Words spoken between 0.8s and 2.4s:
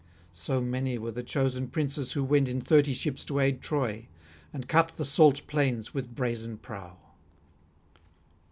were the chosen princes who